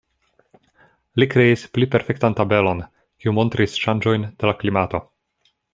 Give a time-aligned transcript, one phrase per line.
[1.23, 2.81] Li kreis pli perfektan tabelon,
[3.25, 5.09] kiu montris ŝanĝojn de la klimato.